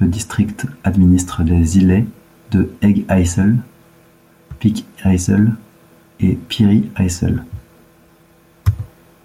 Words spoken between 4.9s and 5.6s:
Isle